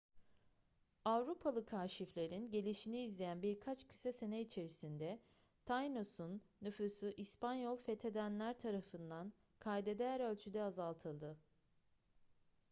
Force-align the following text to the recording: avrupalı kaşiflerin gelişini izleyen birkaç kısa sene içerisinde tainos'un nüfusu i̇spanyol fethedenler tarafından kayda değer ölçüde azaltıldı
avrupalı 1.05 1.65
kaşiflerin 1.65 2.49
gelişini 2.51 3.03
izleyen 3.03 3.41
birkaç 3.41 3.87
kısa 3.87 4.11
sene 4.11 4.41
içerisinde 4.41 5.19
tainos'un 5.65 6.41
nüfusu 6.61 7.09
i̇spanyol 7.17 7.75
fethedenler 7.77 8.59
tarafından 8.59 9.33
kayda 9.59 9.99
değer 9.99 10.19
ölçüde 10.19 10.63
azaltıldı 10.63 11.37